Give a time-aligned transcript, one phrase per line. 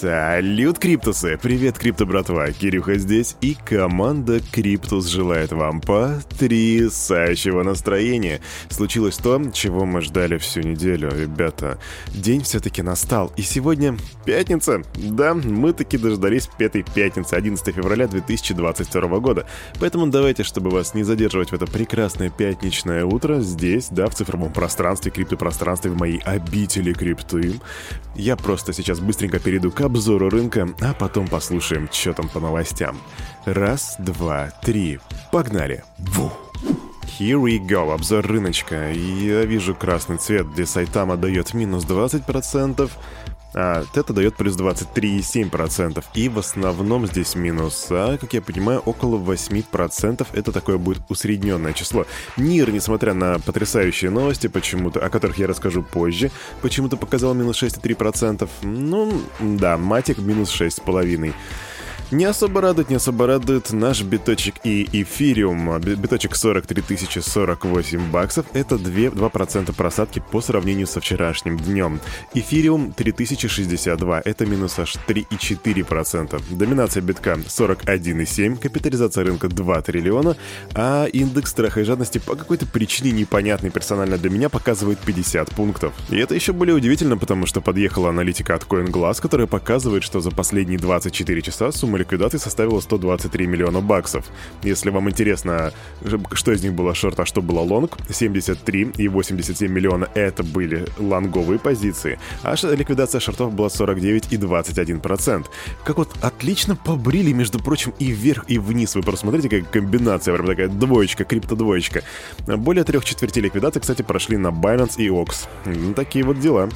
[0.00, 1.36] Салют, Криптусы!
[1.42, 2.52] Привет, Крипто братва!
[2.52, 8.40] Кирюха здесь, и команда Криптус желает вам потрясающего настроения.
[8.68, 11.80] Случилось то, чего мы ждали всю неделю, ребята.
[12.14, 14.84] День все-таки настал, и сегодня пятница.
[14.94, 19.46] Да, мы таки дождались пятой пятницы, 11 февраля 2022 года.
[19.80, 24.52] Поэтому давайте, чтобы вас не задерживать в это прекрасное пятничное утро, здесь, да, в цифровом
[24.52, 27.54] пространстве, криптопространстве, в моей обители крипты,
[28.14, 32.98] я просто сейчас быстренько перейду к обзору рынка, а потом послушаем, что там по новостям.
[33.46, 35.00] Раз, два, три.
[35.32, 35.82] Погнали.
[35.98, 36.30] Ву.
[37.18, 38.92] Here we go, обзор рыночка.
[38.92, 42.90] Я вижу красный цвет, где Сайтама дает минус 20%,
[43.54, 46.04] а Тета дает плюс 23,7%.
[46.14, 50.26] И в основном здесь минус, а, как я понимаю, около 8%.
[50.32, 52.06] Это такое будет усредненное число.
[52.36, 56.30] Нир, несмотря на потрясающие новости, почему-то, о которых я расскажу позже,
[56.62, 58.48] почему-то показал минус 6,3%.
[58.62, 61.34] Ну, да, Матик минус 6,5%.
[62.10, 65.78] Не особо радует, не особо радует наш биточек и эфириум.
[65.78, 66.82] Биточек 43
[67.20, 68.46] 048 баксов.
[68.54, 72.00] Это 2, 2% просадки по сравнению со вчерашним днем.
[72.32, 74.22] Эфириум 3062.
[74.24, 76.56] Это минус аж 3,4%.
[76.56, 78.58] Доминация битка 41,7.
[78.58, 80.34] Капитализация рынка 2 триллиона.
[80.74, 85.92] А индекс страха и жадности по какой-то причине непонятной персонально для меня показывает 50 пунктов.
[86.08, 90.30] И это еще более удивительно, потому что подъехала аналитика от CoinGlass, которая показывает, что за
[90.30, 94.24] последние 24 часа сумма ликвидации составила 123 миллиона баксов.
[94.62, 95.72] Если вам интересно,
[96.32, 100.86] что из них было шорт, а что было лонг, 73 и 87 миллиона это были
[100.98, 105.50] лонговые позиции, а ликвидация шортов была 49 и 21 процент.
[105.84, 108.94] Как вот отлично побрили, между прочим, и вверх, и вниз.
[108.94, 112.02] Вы просто смотрите, какая комбинация, прям такая двоечка, крипто-двоечка.
[112.46, 115.48] Более трех четвертей ликвидации, кстати, прошли на Binance и OX.
[115.66, 116.68] Ну, такие вот дела.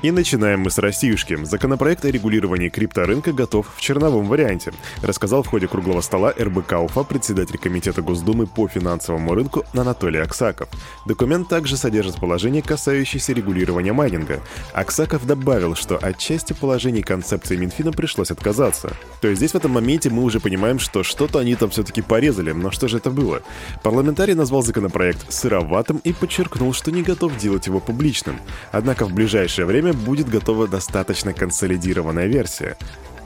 [0.00, 1.36] И начинаем мы с Россиюшки.
[1.44, 7.02] Законопроект о регулировании крипторынка готов в черновом варианте, рассказал в ходе круглого стола РБК УФА
[7.02, 10.68] председатель Комитета Госдумы по финансовому рынку Анатолий Аксаков.
[11.04, 14.40] Документ также содержит положение, касающееся регулирования майнинга.
[14.72, 18.92] Аксаков добавил, что от части положений концепции Минфина пришлось отказаться.
[19.20, 22.52] То есть здесь в этом моменте мы уже понимаем, что что-то они там все-таки порезали,
[22.52, 23.42] но что же это было?
[23.82, 28.38] Парламентарий назвал законопроект сыроватым и подчеркнул, что не готов делать его публичным.
[28.70, 32.76] Однако в ближайшее время время будет готова достаточно консолидированная версия.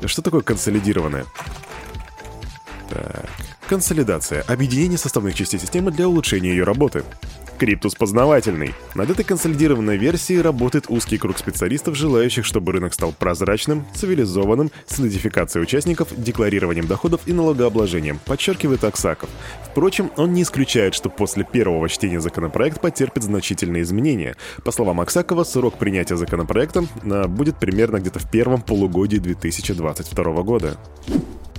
[0.05, 1.27] Что такое консолидированная?
[2.89, 3.27] Так.
[3.69, 7.05] Консолидация– объединение составных частей системы для улучшения ее работы.
[7.63, 8.75] Криптус познавательный.
[8.97, 14.99] Над этой консолидированной версией работает узкий круг специалистов, желающих, чтобы рынок стал прозрачным, цивилизованным, с
[14.99, 19.31] идентификацией участников, декларированием доходов и налогообложением, подчеркивает Аксаков.
[19.71, 24.35] Впрочем, он не исключает, что после первого чтения законопроект потерпит значительные изменения.
[24.65, 30.77] По словам Аксакова, срок принятия законопроекта а, будет примерно где-то в первом полугодии 2022 года.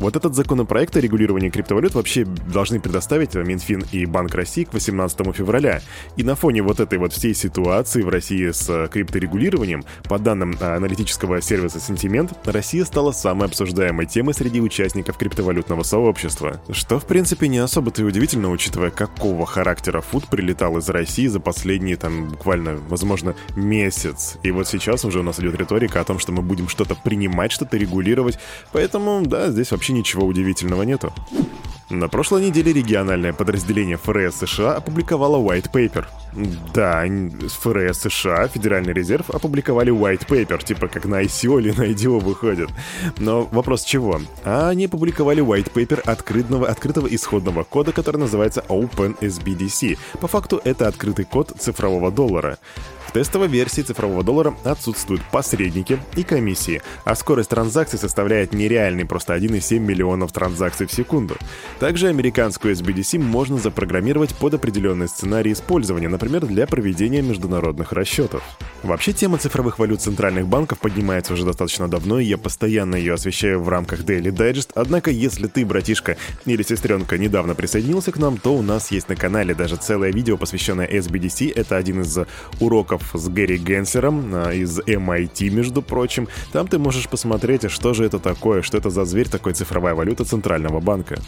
[0.03, 5.34] Вот этот законопроект о регулировании криптовалют вообще должны предоставить Минфин и Банк России к 18
[5.34, 5.81] февраля.
[6.18, 10.58] И на фоне вот этой вот всей ситуации в России с э, крипторегулированием, по данным
[10.59, 16.62] э, аналитического сервиса Sentiment, Россия стала самой обсуждаемой темой среди участников криптовалютного сообщества.
[16.69, 21.40] Что, в принципе, не особо-то и удивительно, учитывая, какого характера фуд прилетал из России за
[21.40, 24.36] последние, там, буквально, возможно, месяц.
[24.44, 27.53] И вот сейчас уже у нас идет риторика о том, что мы будем что-то принимать,
[27.53, 28.38] что-то регулировать.
[28.74, 31.14] Поэтому, да, здесь вообще ничего удивительного нету.
[31.94, 36.06] На прошлой неделе региональное подразделение ФРС США опубликовало White Paper.
[36.74, 37.04] Да,
[37.48, 42.70] ФРС США, Федеральный резерв, опубликовали White Paper, типа как на ICO или на IDO выходит.
[43.18, 44.20] Но вопрос чего?
[44.44, 50.00] А они опубликовали White Paper открытого, открытого исходного кода, который называется OpenSBDC.
[50.20, 52.58] По факту это открытый код цифрового доллара
[53.13, 59.79] тестовой версии цифрового доллара отсутствуют посредники и комиссии, а скорость транзакций составляет нереальный просто 1,7
[59.79, 61.38] миллионов транзакций в секунду.
[61.79, 68.44] Также американскую SBDC можно запрограммировать под определенный сценарий использования, например, для проведения международных расчетов.
[68.81, 73.62] Вообще тема цифровых валют центральных банков поднимается уже достаточно давно, и я постоянно ее освещаю
[73.62, 78.56] в рамках Daily Digest, однако если ты, братишка или сестренка, недавно присоединился к нам, то
[78.56, 82.18] у нас есть на канале даже целое видео, посвященное SBDC, это один из
[82.60, 86.27] уроков с Гэри Генсером а, из MIT, между прочим.
[86.51, 90.25] Там ты можешь посмотреть, что же это такое, что это за зверь такой цифровая валюта
[90.25, 91.19] Центрального банка.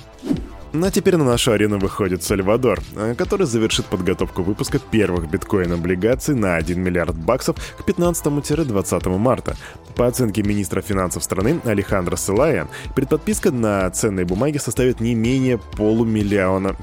[0.84, 6.56] А теперь на нашу арену выходит Сальвадор, э, который завершит подготовку выпуска первых биткоин-облигаций на
[6.56, 9.56] 1 миллиард баксов к 15-20 марта.
[9.96, 16.76] По оценке министра финансов страны Алехандро Селая, предподписка на ценные бумаги составит не менее полумиллиона...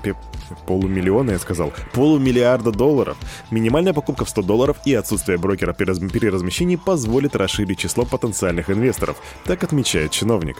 [0.66, 1.72] Полумиллиона, я сказал.
[1.92, 3.16] Полумиллиарда долларов.
[3.50, 9.16] Минимальная покупка в 100 долларов и отсутствие брокера при размещении позволит расширить число потенциальных инвесторов,
[9.44, 10.56] так отмечает чиновник.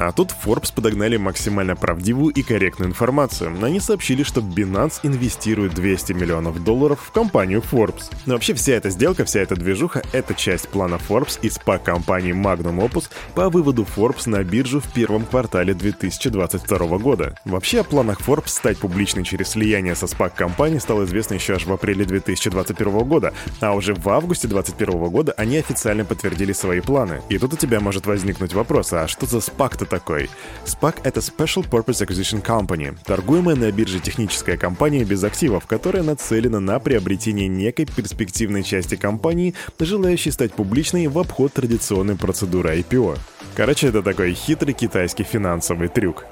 [0.00, 3.54] А тут Forbes подогнали максимально правдивую и корректную информацию.
[3.62, 8.04] Они сообщили, что Binance инвестирует 200 миллионов долларов в компанию Forbes.
[8.24, 12.32] Но вообще вся эта сделка, вся эта движуха— это часть плана Forbes и SPAC компании
[12.32, 17.38] Magnum Opus по выводу Forbes на биржу в первом квартале 2022 года.
[17.44, 21.66] Вообще о планах Forbes стать публичной через слияние со SPAC компанией стало известно еще аж
[21.66, 27.20] в апреле 2021 года, а уже в августе 2021 года они официально подтвердили свои планы.
[27.28, 30.30] И тут у тебя может возникнуть вопрос, а что за SPAC-то такой?
[30.64, 36.60] SPAC— это Special Purpose Acquisition Company, торгуемая на бирже техническая компания без активов, которая нацелена
[36.60, 43.18] на приобретение некой перспективной части компании, желающей стать публичной в обход традиционной процедуры IPO.
[43.54, 46.24] Короче, это такой хитрый китайский финансовый трюк.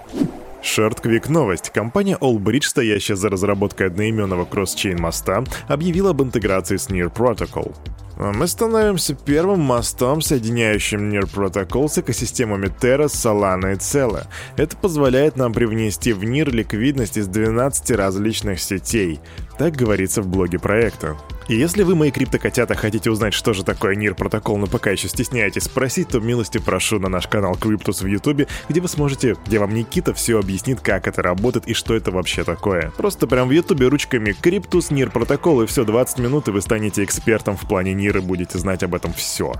[0.62, 1.70] Шорт-квик новость.
[1.70, 7.74] Компания Allbridge, стоящая за разработкой одноименного кросс-чейн моста, объявила об интеграции с Near Protocol.
[8.18, 14.26] Мы становимся первым мостом, соединяющим Near Protocol с экосистемами Terra, Solana и Celo.
[14.56, 19.20] Это позволяет нам привнести в NIR ликвидность из 12 различных сетей.
[19.56, 21.16] Так говорится в блоге проекта.
[21.48, 25.08] И если вы, мои криптокотята, хотите узнать, что же такое NIR протокол, но пока еще
[25.08, 29.58] стесняетесь спросить, то милости прошу на наш канал Cryptos в Ютубе, где вы сможете, где
[29.58, 32.92] вам Никита все объяснит, как это работает и что это вообще такое.
[32.98, 37.02] Просто прям в Ютубе ручками Cryptos, NIR протокол и все 20 минут, и вы станете
[37.02, 39.54] экспертом в плане NIR и будете знать об этом все.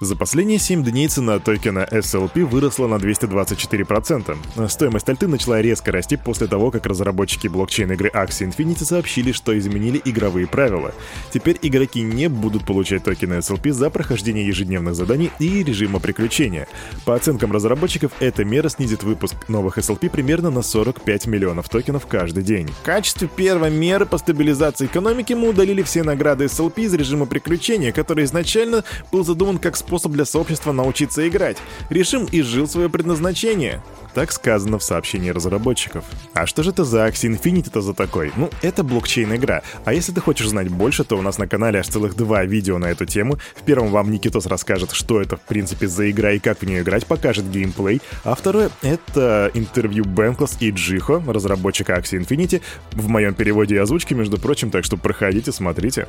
[0.00, 4.68] За последние 7 дней цена токена SLP выросла на 224%.
[4.68, 10.00] Стоимость альты начала резко расти после того, как разработчики блокчейн-игры Axie Infinity сообщили, что изменили
[10.02, 10.94] игровые правила.
[11.30, 16.66] Теперь игроки не будут получать токены SLP за прохождение ежедневных заданий и режима приключения.
[17.04, 22.42] По оценкам разработчиков, эта мера снизит выпуск новых SLP примерно на 45 миллионов токенов каждый
[22.42, 22.68] день.
[22.68, 27.92] В качестве первой меры по стабилизации экономики мы удалили все награды SLP из режима приключения,
[27.92, 28.82] который изначально
[29.12, 31.56] был задуман как способ способ для сообщества научиться играть.
[31.88, 33.82] Режим изжил свое предназначение.
[34.14, 36.04] Так сказано в сообщении разработчиков.
[36.32, 38.30] А что же это за Axie Infinity-то за такой?
[38.36, 39.62] Ну, это блокчейн-игра.
[39.84, 42.78] А если ты хочешь знать больше, то у нас на канале аж целых два видео
[42.78, 43.38] на эту тему.
[43.56, 46.82] В первом вам Никитос расскажет, что это в принципе за игра и как в нее
[46.82, 48.00] играть, покажет геймплей.
[48.22, 54.14] А второе— это интервью Бенклас и Джихо, разработчика Axie Infinity, в моем переводе и озвучке,
[54.14, 56.06] между прочим, так что проходите, смотрите.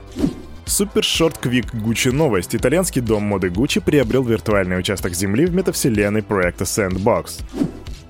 [0.66, 2.56] Супер Шорт Квик Гуччи новость.
[2.56, 7.42] Итальянский дом моды Гуччи приобрел виртуальный участок земли в метавселенной проекта Sandbox.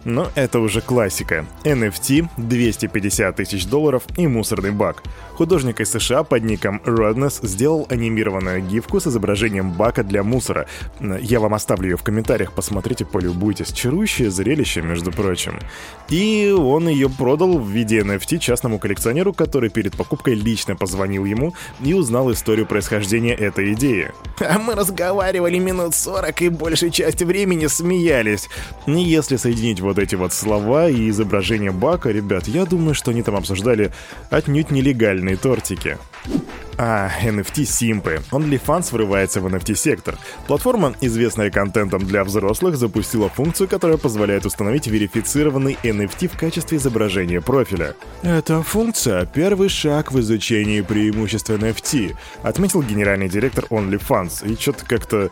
[0.03, 1.45] Но это уже классика.
[1.63, 5.03] NFT, 250 тысяч долларов и мусорный бак.
[5.33, 10.67] Художник из США под ником Rodness сделал анимированную гифку с изображением бака для мусора.
[10.99, 13.71] Я вам оставлю ее в комментариях, посмотрите, полюбуйтесь.
[13.71, 15.59] Чарующее зрелище, между прочим.
[16.09, 21.55] И он ее продал в виде NFT частному коллекционеру, который перед покупкой лично позвонил ему
[21.83, 24.11] и узнал историю происхождения этой идеи.
[24.39, 28.49] А мы разговаривали минут 40 и большей части времени смеялись.
[28.85, 33.35] Если соединить вот эти вот слова и изображение бака, ребят, я думаю, что они там
[33.35, 33.91] обсуждали
[34.29, 35.97] отнюдь нелегальные тортики.
[36.77, 38.21] А, NFT-симпы.
[38.31, 40.17] OnlyFans врывается в NFT-сектор.
[40.47, 47.41] Платформа, известная контентом для взрослых, запустила функцию, которая позволяет установить верифицированный NFT в качестве изображения
[47.41, 47.95] профиля.
[48.23, 54.51] Эта функция— первый шаг в изучении преимуществ NFT, отметил генеральный директор OnlyFans.
[54.51, 55.29] И что-то как-то...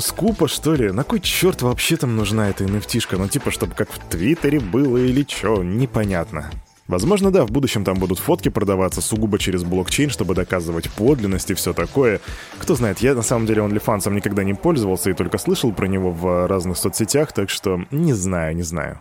[0.00, 0.90] Скупо, что ли?
[0.92, 4.96] На кой черт вообще там нужна эта nft Ну, типа, чтобы как в Твиттере было
[4.96, 6.50] или чё, непонятно.
[6.88, 11.54] Возможно, да, в будущем там будут фотки продаваться сугубо через блокчейн, чтобы доказывать подлинность и
[11.54, 12.20] все такое.
[12.58, 16.10] Кто знает, я на самом деле OnlyFans никогда не пользовался и только слышал про него
[16.10, 19.00] в разных соцсетях, так что не знаю, не знаю.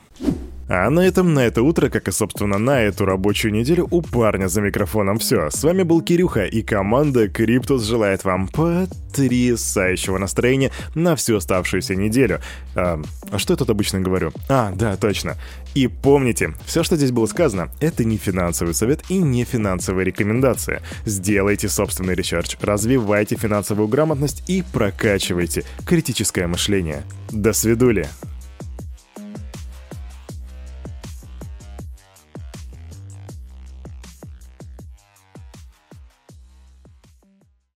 [0.69, 4.47] А на этом, на это утро, как и, собственно, на эту рабочую неделю, у парня
[4.47, 5.49] за микрофоном все.
[5.49, 12.41] С вами был Кирюха, и команда Криптус желает вам потрясающего настроения на всю оставшуюся неделю.
[12.75, 14.31] А, а что я тут обычно говорю?
[14.49, 15.37] А, да, точно.
[15.73, 20.81] И помните, все, что здесь было сказано, это не финансовый совет и не финансовая рекомендация.
[21.05, 27.03] Сделайте собственный research, развивайте финансовую грамотность и прокачивайте критическое мышление.
[27.31, 28.07] До свидули!